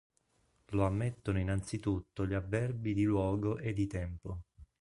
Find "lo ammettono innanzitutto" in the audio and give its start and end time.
0.71-2.25